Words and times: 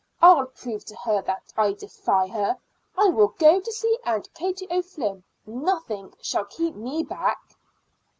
I'll 0.19 0.47
prove 0.47 0.83
to 0.85 0.95
her 0.95 1.21
that 1.21 1.53
I 1.55 1.73
defy 1.73 2.25
her. 2.27 2.57
I 2.97 3.09
will 3.09 3.27
go 3.37 3.59
to 3.59 3.71
see 3.71 3.99
Aunt 4.03 4.33
Katie 4.33 4.65
O'Flynn; 4.71 5.23
nothing 5.45 6.15
shall 6.23 6.45
keep 6.45 6.73
me 6.73 7.03
back." 7.03 7.39